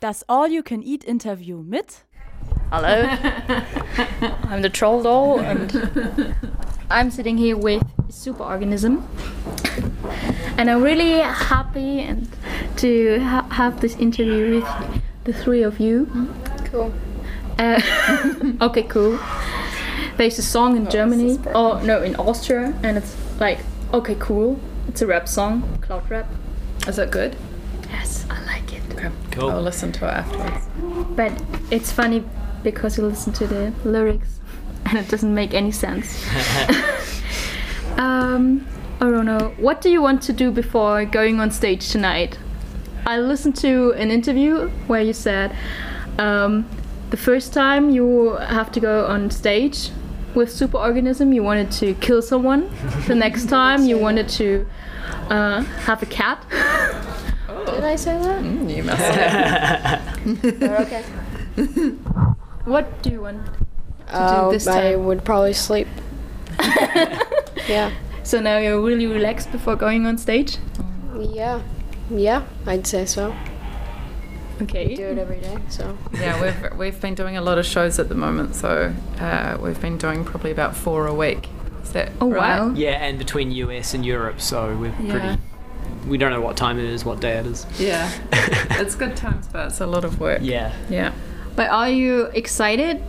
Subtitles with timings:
[0.00, 2.04] Das All-You-Can-Eat-Interview mit
[2.70, 2.86] Hello,
[4.48, 6.36] I'm the troll doll, and
[6.88, 9.02] I'm sitting here with Superorganism,
[10.56, 12.28] and I'm really happy and
[12.76, 14.68] to ha- have this interview with
[15.24, 16.06] the three of you.
[16.66, 16.92] Cool.
[17.58, 17.80] Uh,
[18.60, 19.18] okay, cool.
[20.16, 23.58] There's a song in Germany, oh no, in Austria, and it's like
[23.92, 24.60] okay, cool.
[24.86, 26.26] It's a rap song, cloud rap.
[26.86, 27.34] Is that good?
[27.90, 28.82] Yes, I like it.
[28.92, 29.10] Okay.
[29.38, 29.50] Cool.
[29.50, 30.66] I'll listen to it afterwards.
[31.14, 31.32] But
[31.70, 32.24] it's funny
[32.62, 34.40] because you listen to the lyrics
[34.86, 36.24] and it doesn't make any sense.
[37.96, 38.66] um,
[39.00, 42.38] Orono, what do you want to do before going on stage tonight?
[43.06, 45.54] I listened to an interview where you said
[46.18, 46.68] um,
[47.10, 49.90] the first time you have to go on stage
[50.34, 52.70] with Superorganism, you wanted to kill someone.
[53.06, 54.66] the next time, you wanted to
[55.30, 56.44] uh, have a cat.
[57.74, 58.42] Did I say that?
[58.42, 60.80] Mm, you must have.
[60.86, 61.02] okay.
[62.64, 63.44] What do you want?
[63.46, 65.04] to Uh, this I time?
[65.06, 65.88] would probably sleep.
[67.68, 67.90] yeah.
[68.22, 70.56] So now you're really relaxed before going on stage?
[71.18, 71.62] Yeah.
[72.10, 73.34] Yeah, I'd say so.
[74.62, 74.96] Okay.
[74.96, 75.96] Do it every day, so.
[76.14, 79.80] Yeah, we've we've been doing a lot of shows at the moment, so uh, we've
[79.80, 81.48] been doing probably about four a week.
[81.82, 82.58] Is that Oh right?
[82.60, 82.72] wow.
[82.74, 85.10] Yeah, and between US and Europe, so we're Yeah.
[85.12, 85.38] pretty.
[86.06, 87.66] We don't know what time it is, what day it is.
[87.78, 88.10] Yeah,
[88.80, 90.40] it's good times, but it's a lot of work.
[90.42, 90.72] Yeah.
[90.88, 91.12] Yeah.
[91.56, 93.02] But are you excited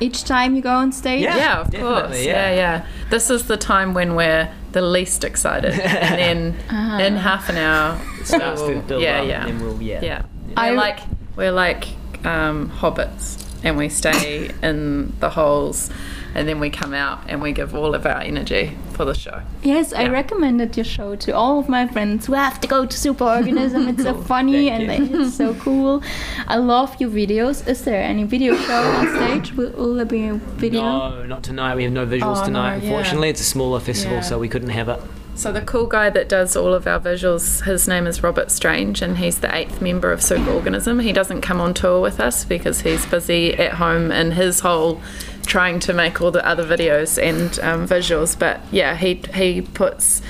[0.00, 1.22] each time you go on stage?
[1.22, 1.36] Yeah.
[1.36, 2.24] Yeah, of definitely, course.
[2.24, 2.50] yeah.
[2.50, 2.54] Yeah.
[2.54, 7.02] yeah, This is the time when we're the least excited, and then Uh-huh.
[7.02, 10.00] in half an hour, Starts we'll- to build yeah, up, yeah, and we'll yeah.
[10.02, 10.22] yeah.
[10.56, 10.98] I- We're like
[11.36, 11.88] we're like
[12.24, 15.90] um, hobbits, and we stay in the holes,
[16.34, 19.42] and then we come out and we give all of our energy for the show.
[19.62, 22.96] Yes, I recommended your show to all of my friends who have to go to
[22.96, 23.88] Superorganism.
[23.90, 25.22] It's so funny Thank and you.
[25.24, 26.02] it's so cool.
[26.46, 27.66] I love your videos.
[27.68, 29.52] Is there any video show on stage?
[29.54, 30.82] Will, will there be a video?
[30.82, 31.74] No, not tonight.
[31.76, 32.76] We have no visuals Oh, no, tonight.
[32.82, 32.90] yeah.
[32.90, 34.22] Unfortunately, it's a smaller festival, Yeah.
[34.22, 35.00] so we couldn't have it.
[35.34, 39.00] So the cool guy that does all of our visuals, his name is Robert Strange,
[39.00, 41.02] and he's the eighth member of Superorganism.
[41.02, 45.00] He doesn't come on tour with us because he's busy at home in his hole,
[45.46, 48.38] trying to make all the other videos and um, visuals.
[48.38, 50.20] But yeah, he he puts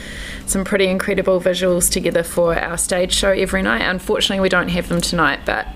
[0.47, 3.83] some pretty incredible visuals together for our stage show every night.
[3.83, 5.67] Unfortunately, we don't have them tonight, but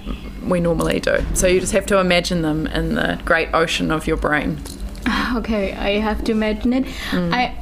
[0.46, 1.24] we normally do.
[1.34, 4.60] So you just have to imagine them in the great ocean of your brain.
[5.34, 6.86] Okay, I have to imagine it.
[7.12, 7.58] I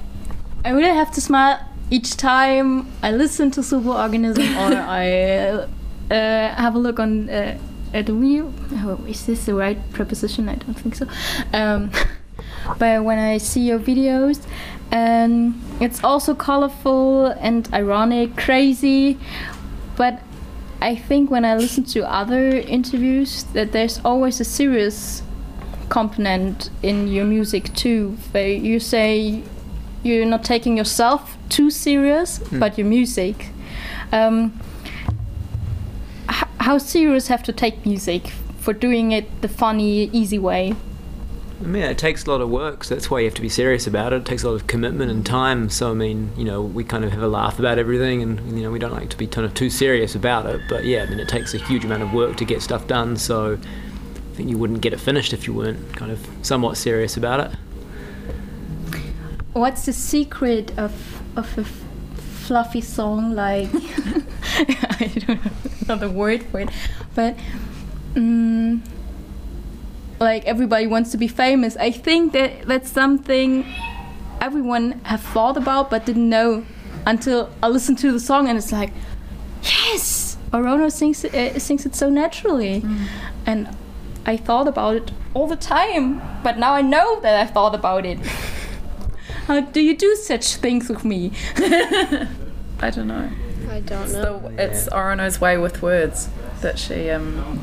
[0.64, 4.76] I really have to smile each time I listen to Superorganism or
[6.10, 7.58] I uh, have a look on uh,
[7.92, 8.52] at the video.
[8.72, 10.48] Oh, is this the right preposition?
[10.48, 11.06] I don't think so.
[11.52, 11.90] Um,
[12.78, 14.46] but when I see your videos,
[14.90, 19.18] and it's also colorful and ironic, crazy,
[19.96, 20.20] but
[20.80, 25.22] I think when I listen to other interviews that there's always a serious
[25.88, 28.16] component in your music too.
[28.32, 29.42] Where you say
[30.02, 33.48] you're not taking yourself too serious, but your music.
[34.12, 34.58] Um,
[36.26, 40.74] how serious have to take music for doing it the funny, easy way?
[41.60, 43.48] I mean, it takes a lot of work, so that's why you have to be
[43.48, 44.16] serious about it.
[44.16, 45.70] It takes a lot of commitment and time.
[45.70, 48.64] So, I mean, you know, we kind of have a laugh about everything, and you
[48.64, 50.60] know, we don't like to be kind of too serious about it.
[50.68, 53.16] But yeah, I mean, it takes a huge amount of work to get stuff done.
[53.16, 57.16] So, I think you wouldn't get it finished if you weren't kind of somewhat serious
[57.16, 57.58] about it.
[59.52, 60.92] What's the secret of
[61.36, 61.84] of a f-
[62.46, 63.68] fluffy song like?
[63.74, 65.50] I don't know
[65.82, 66.70] another word for it,
[67.14, 67.36] but
[68.14, 68.80] mm,
[70.20, 71.76] like everybody wants to be famous.
[71.76, 73.66] I think that that's something
[74.40, 76.64] everyone have thought about but didn't know
[77.06, 78.92] until I listened to the song and it's like,
[79.62, 82.84] yes, Orono sings it, uh, sings it so naturally,
[83.46, 83.68] and
[84.26, 88.04] I thought about it all the time, but now I know that I thought about
[88.06, 88.18] it.
[89.46, 91.32] How do you do such things with me?
[91.56, 93.30] I don't know.
[93.70, 94.38] I don't It's, know.
[94.40, 96.28] the, it's Orono's way with words
[96.60, 97.60] that she um,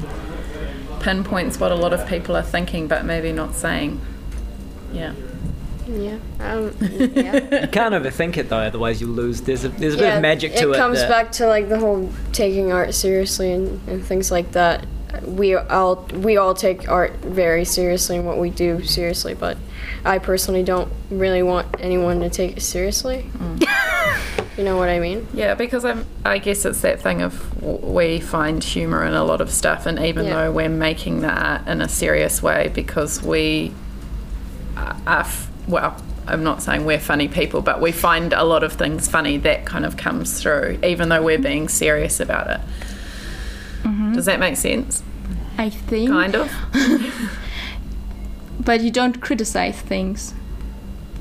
[1.01, 4.01] pinpoints what a lot of people are thinking but maybe not saying.
[4.91, 5.13] Yeah.
[5.87, 6.17] Yeah.
[6.39, 7.61] Um, yeah.
[7.61, 9.41] You can't overthink it though, otherwise you'll lose.
[9.41, 10.75] There's a there's a bit of magic to it.
[10.75, 14.51] It comes that- back to like the whole taking art seriously and, and things like
[14.51, 14.85] that.
[15.25, 19.57] We all we all take art very seriously and what we do seriously, but
[20.05, 23.29] I personally don't really want anyone to take it seriously.
[23.37, 23.65] Mm.
[24.57, 25.27] you know what I mean?
[25.33, 29.41] Yeah, because I'm, I guess it's that thing of we find humour in a lot
[29.41, 30.33] of stuff, and even Yeah.
[30.35, 33.73] though we're making the art in a serious way, because we
[34.77, 35.95] are, are f- well,
[36.27, 39.65] I'm not saying we're funny people, but we find a lot of things funny that
[39.65, 42.59] kind of comes through, even though we're being serious about it.
[44.19, 45.01] Does that make sense?
[45.57, 46.09] I think.
[46.09, 46.51] Kind of.
[48.59, 50.33] But you don't criticize things,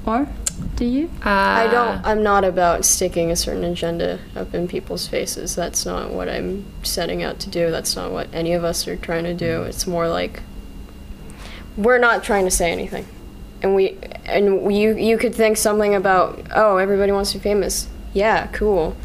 [0.05, 0.29] or
[0.75, 1.09] do you?
[1.25, 2.05] Uh, I don't.
[2.05, 5.55] I'm not about sticking a certain agenda up in people's faces.
[5.55, 7.71] That's not what I'm setting out to do.
[7.71, 9.63] That's not what any of us are trying to do.
[9.63, 10.43] It's more like
[11.77, 13.07] we're not trying to say anything,
[13.63, 17.87] and we and you you could think something about oh everybody wants to be famous.
[18.13, 18.97] Yeah, cool.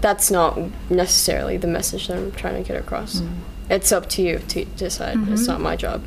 [0.00, 0.58] That's not
[0.90, 3.20] necessarily the message that I'm trying to get across.
[3.20, 3.36] Mm.
[3.68, 5.18] It's up to you to decide.
[5.28, 5.52] It's mm-hmm.
[5.52, 6.02] not my job.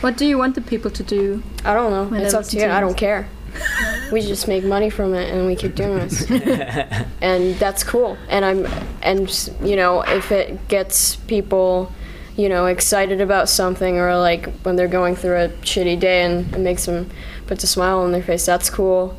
[0.00, 1.42] What do you want the people to do?
[1.64, 2.16] I don't know.
[2.16, 2.66] It's up to you.
[2.66, 3.28] I don't care.
[4.12, 6.30] we just make money from it and we keep doing this.
[7.20, 8.16] and that's cool.
[8.28, 8.66] And I'm
[9.02, 11.92] and you know, if it gets people,
[12.36, 16.52] you know, excited about something or like when they're going through a shitty day and
[16.54, 17.10] it makes them
[17.46, 19.16] puts a smile on their face, that's cool.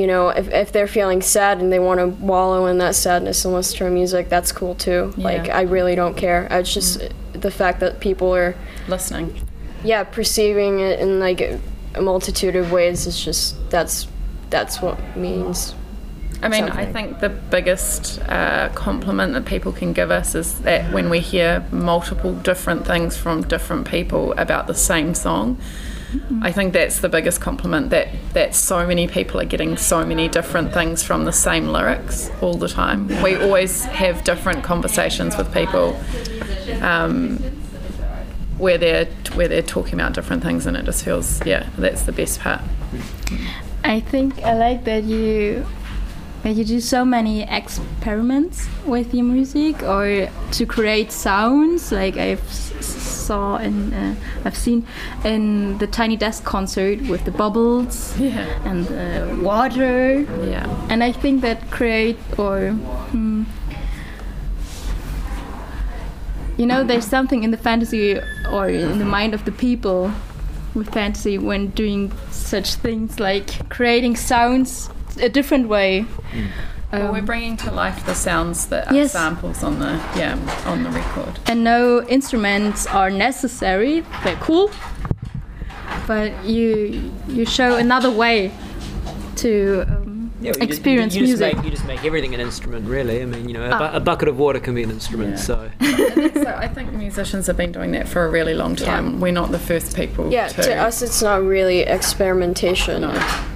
[0.00, 3.44] You know, if, if they're feeling sad and they want to wallow in that sadness
[3.44, 5.12] and listen to our music, that's cool too.
[5.18, 6.48] Like I really don't care.
[6.50, 7.02] It's just
[7.34, 8.54] the fact that people are
[8.88, 9.34] listening.
[9.84, 11.60] yeah perceiving it in like a,
[12.00, 14.06] multitude of ways is just that's
[14.48, 15.74] that's what means
[16.42, 20.90] I mean, I think the biggest uh, compliment that people can give us is that
[20.90, 25.58] when we hear multiple different things from different people about the same song,
[26.42, 30.28] I think that's the biggest compliment that that so many people are getting so many
[30.28, 33.08] different things from the same lyrics all the time.
[33.22, 36.00] We always have different conversations with people
[36.80, 37.38] um,
[38.58, 42.12] where they're where they're talking about different things, and it just feels yeah, that's the
[42.12, 42.60] best part.
[43.84, 45.64] I think I like that you
[46.42, 52.69] that you do so many experiments with your music or to create sounds like I've
[53.30, 54.80] saw in uh, I've seen
[55.24, 60.26] in the Tiny Desk concert with the bubbles Yeah, and the water.
[60.54, 60.66] Yeah.
[60.90, 62.70] and I think that create or
[63.12, 63.42] hmm,
[66.58, 68.18] you know there's something in the fantasy
[68.52, 70.10] or in the mind of the people
[70.74, 74.90] with fantasy when doing such things like creating sounds
[75.20, 76.04] a different way.
[76.34, 76.48] Well,
[76.92, 79.12] Um, we're bringing to life the sounds that are Yes.
[79.12, 81.38] samples on the yeah on the record.
[81.46, 84.70] and no instruments are necessary they're cool
[86.06, 88.50] but you you show another way
[89.36, 89.99] to um,
[90.40, 92.88] Yeah, you experience just, you, you music Just make, you just make everything an instrument,
[92.88, 93.22] really.
[93.22, 93.96] I mean, you know, a, bu- ah.
[93.96, 95.32] a bucket of water can be an instrument.
[95.32, 95.36] Yeah.
[95.36, 99.20] So So I think musicians have been doing that for a really long time.
[99.20, 100.30] We're not the first people.
[100.32, 103.04] yeah to, to us it's not really experimentation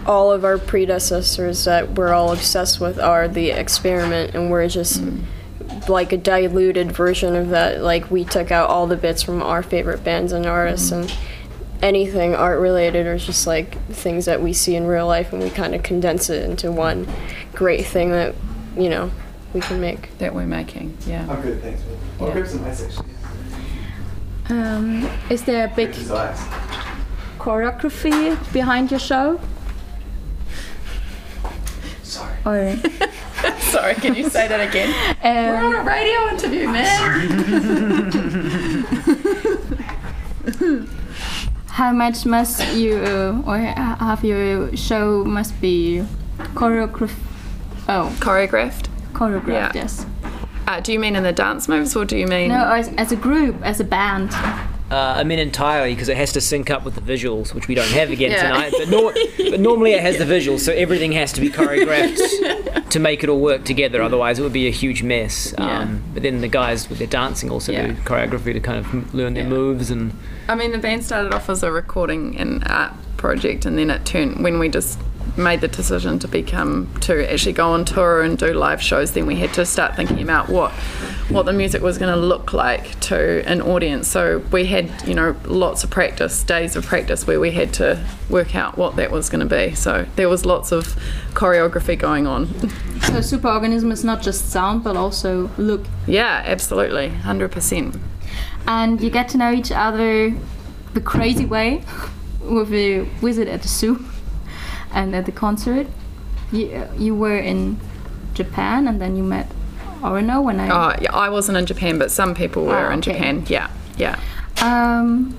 [0.06, 5.00] all of our predecessors that we're all obsessed with are the experiment and we're just
[5.00, 5.88] mm.
[5.88, 9.62] like a diluted version of that like we took out all the bits from our
[9.62, 11.02] favorite bands and artists mm.
[11.02, 11.16] and
[11.82, 15.50] anything art related or just like things that we see in real life and we
[15.50, 17.06] kind of condense it into one
[17.52, 18.34] great thing that
[18.76, 19.10] you know
[19.52, 20.96] we can make that we're making.
[21.06, 21.26] Yeah.
[21.30, 21.82] I'm good, thanks.
[21.82, 21.96] man.
[22.20, 22.32] I'll Yeah.
[22.34, 23.08] grab some ice actually.
[24.50, 25.92] um, is there a big
[27.38, 29.38] choreography behind your show
[32.02, 32.36] Sorry.
[32.46, 32.76] or
[33.60, 34.90] Sorry, can you say that again?
[35.24, 36.90] We're um, on a radio interview, man.
[41.74, 46.02] how much must you uh, or ha- have your show must be
[46.54, 47.18] choreographed
[47.88, 48.86] oh Choreographed.
[49.12, 49.82] choreographed Yeah.
[49.82, 50.06] yes
[50.66, 52.48] Uh, do you mean in the dance moves, or do you mean?
[52.48, 54.30] no as, as a group as a band
[54.94, 57.74] Uh, I mean entirely because it has to sync up with the visuals, which we
[57.74, 58.42] don't have again Yeah.
[58.44, 58.72] tonight.
[58.78, 59.12] But, nor-
[59.50, 63.28] but normally it has the visuals, so everything has to be choreographed to make it
[63.28, 64.00] all work together.
[64.02, 65.52] Otherwise, it would be a huge mess.
[65.58, 65.80] Yeah.
[65.80, 67.88] Um, but then the guys with their dancing also Yeah.
[67.88, 70.12] do choreography to kind of m- learn their moves and.
[70.48, 74.04] I mean, the band started off as a recording and art project, and then it
[74.04, 74.98] turned when we just
[75.36, 79.12] made the decision to become to actually go on tour and do live shows.
[79.12, 80.72] Then we had to start thinking about what
[81.28, 84.08] what the music was going to look like to an audience.
[84.08, 88.04] So we had you know lots of practice, days of practice where we had to
[88.28, 89.74] work out what that was going to be.
[89.74, 90.96] So there was lots of
[91.32, 92.46] choreography going on.
[93.04, 97.96] so superorganism is not just sound but also look yeah, absolutely, hundred percent.
[98.66, 100.34] and you get to know each other
[100.94, 101.82] the crazy way
[102.40, 104.04] with a wizard at the zoo
[104.94, 105.86] and at the concert.
[106.52, 107.78] You, you were in
[108.34, 109.48] Japan and then you met
[110.00, 110.68] Orono when I.
[110.68, 113.00] Oh, yeah, I wasn't in Japan, but some people were Ah, in.
[113.02, 113.44] Japan.
[113.48, 114.18] Yeah, yeah.
[114.62, 115.36] Um,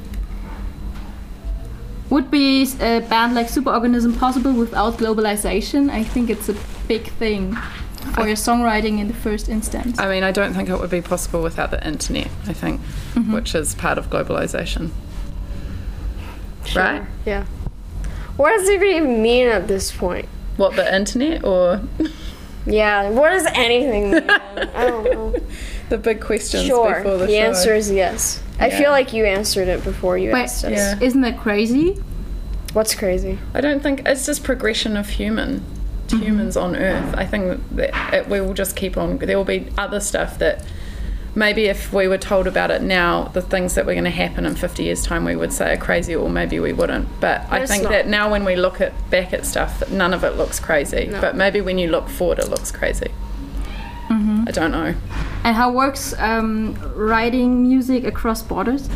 [2.09, 5.89] would be a band like Superorganism possible without globalization?
[5.89, 6.55] I think it's a
[6.87, 7.55] big thing
[8.13, 9.97] for your songwriting in the first instance.
[9.99, 12.81] I mean, I don't think it would be possible without the internet, I think,
[13.31, 14.91] which is part of globalization.
[16.75, 17.03] Right?
[17.25, 17.45] yeah
[18.37, 20.27] what does it even mean at this point
[20.57, 21.81] What, the internet or.
[22.65, 23.09] Yeah.
[23.11, 24.29] What does anything mean?
[24.29, 25.35] I don't know.
[25.89, 26.95] The big questions Sure.
[26.97, 27.33] before the, The, show.
[27.39, 28.41] answer is yes.
[28.59, 30.71] I feel like you answered it before you Wait, asked us.
[30.71, 30.99] Yeah.
[30.99, 32.01] isn't that crazy?
[32.73, 33.37] What's crazy?
[33.53, 35.63] I don't think it's just progression of human
[36.07, 36.21] Mm-hmm.
[36.23, 37.15] humans on Earth.
[37.17, 39.17] I think that it, we will just keep on.
[39.17, 40.63] There will be other stuff that
[41.35, 44.45] maybe if we were told about it now, the things that were going to happen
[44.45, 47.07] in 50 years' time, we would say are crazy, or maybe we wouldn't.
[47.19, 47.91] But I think not.
[47.91, 51.07] that now when we look at back at stuff, none of it looks crazy.
[51.07, 51.19] No.
[51.21, 53.11] But maybe when you look forward, it looks crazy.
[54.07, 54.93] I don't know.
[55.43, 58.87] And how works um, writing music across borders?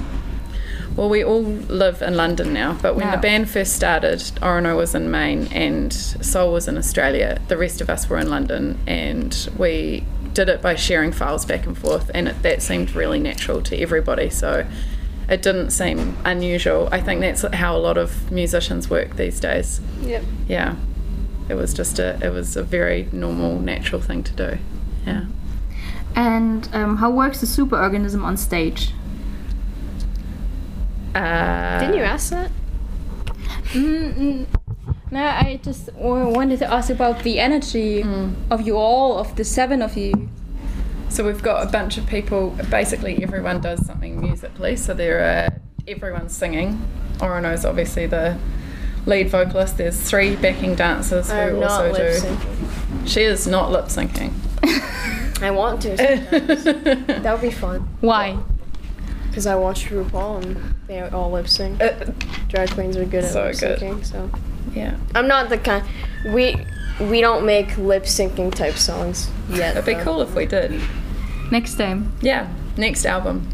[0.96, 3.15] Well, we all live in London now, but when Yeah.
[3.15, 7.39] the band first started, Orono was in Maine and Soul was in Australia.
[7.48, 11.65] The rest of us were in London, and we did it by sharing files back
[11.65, 14.29] and forth, and it, that seemed really natural to everybody.
[14.29, 14.67] So
[15.27, 16.89] it didn't seem unusual.
[16.91, 19.81] I think that's how a lot of musicians work these days.
[20.01, 20.24] Yep.
[20.48, 20.75] Yeah,
[21.50, 24.57] it was just a it was a very normal, natural thing to do.
[25.05, 25.25] Yeah.
[26.15, 28.93] And um, how works the superorganism on stage?
[31.13, 32.51] Uh, Didn't you ask that?
[33.74, 34.58] Mm, mm.
[35.11, 38.35] No, I just w- wanted to ask about the energy mm.
[38.51, 40.29] of you all, of the seven of you.
[41.09, 42.55] So we've got a bunch of people.
[42.69, 44.75] Basically, everyone does something musically.
[44.75, 46.87] So there are everyone's singing.
[47.17, 48.37] Orono's obviously the
[49.07, 49.77] lead vocalist.
[49.77, 52.27] There's three backing dancers who I'm also not lip do.
[52.27, 53.07] syncing.
[53.07, 54.33] She is not lip syncing.
[55.41, 55.95] I want to.
[55.97, 57.89] that would be fun.
[58.01, 58.37] Why?
[59.27, 61.81] Because I watched RuPaul and they all lip sync.
[61.81, 62.11] Uh,
[62.47, 64.05] Drag queens are good at So lip syncing.
[64.05, 64.29] so
[64.73, 65.85] yeah, I'm not the kind.
[66.25, 66.65] We
[66.99, 69.75] we don't make lip syncing type songs yet.
[69.75, 70.03] it'd be though.
[70.03, 70.81] cool if we did.
[71.51, 72.11] Next time.
[72.21, 73.47] Yeah, next album.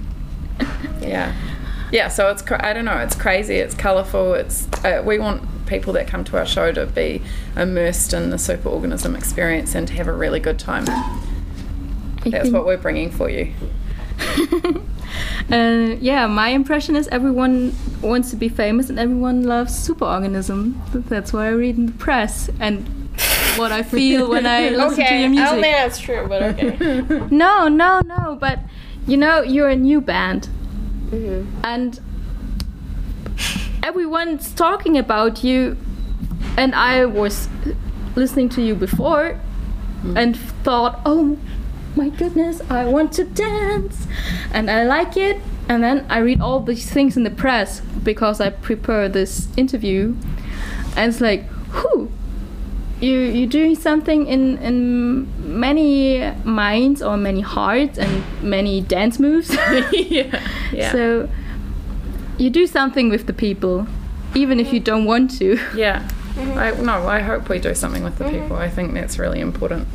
[1.02, 1.34] yeah,
[1.92, 2.08] yeah.
[2.08, 2.98] So it's cra- I don't know.
[2.98, 3.56] It's crazy.
[3.56, 4.34] It's colourful.
[4.34, 7.22] It's uh, we want people that come to our show to be
[7.56, 10.86] immersed in the superorganism experience and to have a really good time.
[12.26, 13.54] That's what we're bringing for you.
[15.52, 20.74] Uh, yeah, my impression is everyone wants to be famous and everyone loves superorganism.
[21.08, 22.88] That's what I read in the press and
[23.58, 26.42] what I feel when I listen to Okay, your I don't think that's true, but
[26.42, 27.02] okay.
[27.32, 28.60] No, no, no, but
[29.08, 30.50] you know, you're a new band
[31.12, 31.46] Mhm.
[31.64, 32.00] and
[33.84, 35.78] everyone's talking about you
[36.58, 37.48] and I was
[38.16, 39.40] listening to you before
[40.16, 41.38] and thought, "Oh
[41.96, 44.08] my goodness, I want to dance."
[44.52, 45.42] And I like it.
[45.68, 50.16] And then I read all these things in the press because I prepare this interview.
[50.96, 52.12] And it's like, "Whew,
[53.02, 59.50] you you're doing something in in many minds or many hearts and many dance moves.
[59.92, 61.30] yeah, yeah, So
[62.38, 63.88] you do something with the people,
[64.34, 64.86] even if you mm-hmm.
[64.86, 65.60] don't want to.
[65.76, 66.08] yeah.
[66.38, 68.42] I no, I hope we do something with the mm-hmm.
[68.42, 68.58] people.
[68.58, 69.88] I think that's really important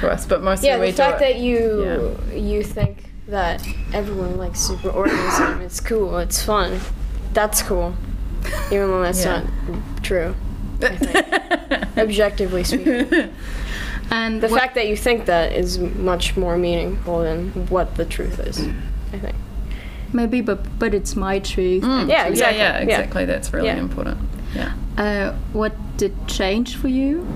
[0.00, 0.26] to us.
[0.26, 1.24] But mostly Yeah, we the fact it.
[1.34, 6.80] that you you think that everyone likes superorganism, it's cool, it's fun.
[7.34, 7.94] That's cool.
[8.72, 9.42] Even though that's Yeah.
[9.68, 10.34] not true.
[11.96, 13.30] Objectively speaking.
[14.10, 18.38] And The fact that you think that is much more meaningful than what the truth
[18.40, 18.58] is,
[19.12, 19.36] I think.
[20.12, 21.82] maybe, but but it's my truth.
[21.82, 22.08] Mm.
[22.08, 22.58] Yeah, exactly.
[22.58, 22.82] Yeah, yeah, Yeah.
[22.84, 23.24] exactly.
[23.26, 23.76] That's really Yeah.
[23.76, 24.18] important.
[24.54, 24.72] Yeah.
[24.96, 27.26] Uh, what did change for you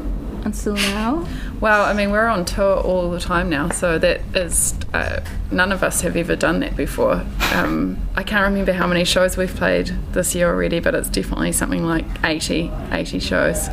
[0.44, 1.26] until now?
[1.60, 5.20] Well, I mean, we're on tour all the time now, so that is uh,
[5.50, 7.24] none of us have ever done that before.
[7.52, 11.52] Um, I can't remember how many shows we've played this year already, but it's definitely
[11.52, 13.68] something like 80, 80 shows,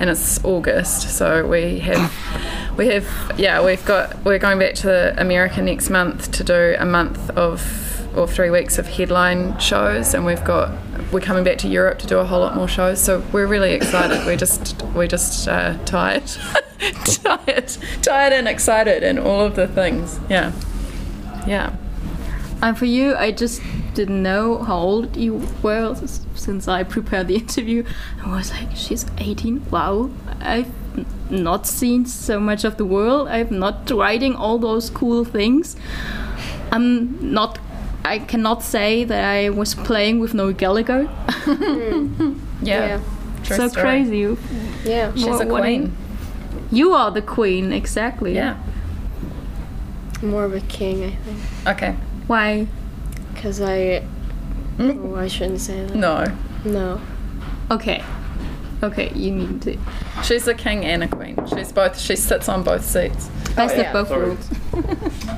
[0.00, 2.12] and it's August, so we have.
[2.76, 6.86] We have, yeah, we've got, we're going back to America next month to do a
[6.86, 10.70] month of, or three weeks of headline shows, and we've got,
[11.12, 13.72] we're coming back to Europe to do a whole lot more shows, so we're really
[13.72, 14.24] excited.
[14.26, 16.24] We're just, we're just uh, tired.
[17.04, 17.68] tired,
[18.00, 20.18] tired and excited, and all of the things.
[20.28, 20.52] Yeah,
[21.46, 21.76] yeah.
[22.62, 23.60] And for you, I just
[23.94, 25.94] didn't know how old you were
[26.34, 27.84] since I prepared the interview.
[28.24, 29.70] I was like, she's 18.
[29.70, 30.72] Wow, I've
[31.30, 33.28] not seen so much of the world.
[33.28, 35.76] I'm not writing all those cool things.
[36.70, 37.58] I'm not.
[38.04, 41.08] I cannot say that I was playing with Noel Gallagher.
[41.46, 42.36] Yeah.
[42.62, 43.00] Yeah.
[43.44, 43.82] True so story.
[43.82, 44.36] crazy.
[44.84, 45.12] Yeah.
[45.14, 45.92] She's a What- what- queen.
[46.70, 48.34] You are the queen, exactly.
[48.34, 48.56] Yeah.
[50.22, 51.38] More of a king, I think.
[51.66, 51.94] Okay.
[52.28, 52.66] Why?
[53.34, 54.02] Because I.
[54.78, 55.12] Mm.
[55.12, 55.94] Oh, I shouldn't say that.
[55.96, 56.24] No.
[56.64, 57.00] No.
[57.70, 58.02] Okay.
[58.82, 59.76] Okay, you need to.
[60.24, 61.36] She's a king and a queen.
[61.48, 61.98] She's both.
[61.98, 63.28] She sits on both seats.
[63.54, 64.26] Best yeah, of both sorry.
[64.26, 64.50] worlds.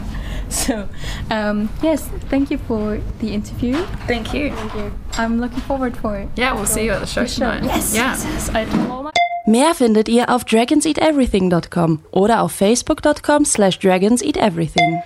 [0.66, 0.88] so,
[1.30, 3.74] um, yes, thank you for the interview.
[4.06, 4.50] Thank you.
[4.50, 4.90] Thank you.
[5.18, 6.28] I'm looking forward for it.
[6.36, 7.50] Yeah, we'll see you at the show The show.
[7.50, 7.64] tonight.
[7.64, 8.10] Yes, Yeah.
[8.12, 8.48] yes, yes.
[8.50, 9.10] I told all my
[9.46, 15.02] Mehr findet ihr auf dragonseateverything.com oder auf facebook.com slash dragonseateverything.